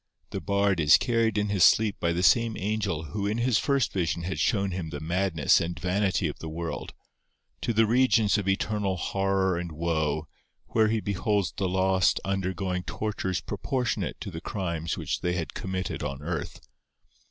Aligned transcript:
The 0.31 0.41
Bard 0.41 0.79
is 0.79 0.97
carried 0.97 1.37
in 1.37 1.49
his 1.49 1.63
sleep 1.63 1.99
by 1.99 2.11
the 2.11 2.23
same 2.23 2.57
angel 2.57 3.03
who 3.13 3.27
in 3.27 3.37
his 3.37 3.59
first 3.59 3.93
vision 3.93 4.23
had 4.23 4.39
shown 4.39 4.71
him 4.71 4.89
the 4.89 4.99
madness 4.99 5.61
and 5.61 5.77
vanity 5.79 6.27
of 6.27 6.39
the 6.39 6.49
world, 6.49 6.93
to 7.61 7.71
the 7.71 7.85
regions 7.85 8.35
of 8.39 8.47
eternal 8.49 8.97
horror 8.97 9.59
and 9.59 9.71
woe, 9.71 10.27
where 10.69 10.87
he 10.87 11.01
beholds 11.01 11.53
the 11.55 11.69
lost 11.69 12.19
undergoing 12.25 12.81
tortures 12.81 13.41
proportionate 13.41 14.19
to 14.21 14.31
the 14.31 14.41
crimes 14.41 14.97
which 14.97 15.21
they 15.21 15.33
had 15.33 15.53
committed 15.53 16.01
on 16.01 16.23
earth. 16.23 16.61